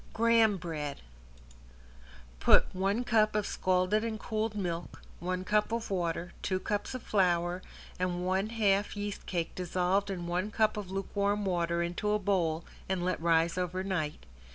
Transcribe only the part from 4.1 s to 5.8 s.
cooled milk, one cup